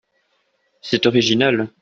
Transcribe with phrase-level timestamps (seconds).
[0.81, 1.69] C’est original.